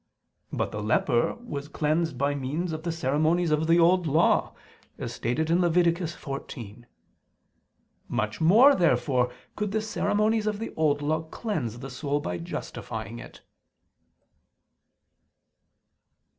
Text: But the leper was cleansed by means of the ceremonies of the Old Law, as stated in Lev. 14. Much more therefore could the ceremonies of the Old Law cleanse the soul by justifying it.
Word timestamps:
But 0.51 0.71
the 0.71 0.81
leper 0.81 1.35
was 1.35 1.67
cleansed 1.67 2.17
by 2.17 2.33
means 2.33 2.71
of 2.71 2.81
the 2.81 2.91
ceremonies 2.91 3.51
of 3.51 3.67
the 3.67 3.77
Old 3.77 4.07
Law, 4.07 4.55
as 4.97 5.13
stated 5.13 5.51
in 5.51 5.61
Lev. 5.61 6.09
14. 6.11 6.87
Much 8.09 8.41
more 8.41 8.73
therefore 8.73 9.31
could 9.55 9.69
the 9.69 9.79
ceremonies 9.79 10.47
of 10.47 10.57
the 10.57 10.73
Old 10.75 11.03
Law 11.03 11.21
cleanse 11.25 11.77
the 11.77 11.91
soul 11.91 12.19
by 12.19 12.39
justifying 12.39 13.19
it. 13.19 13.41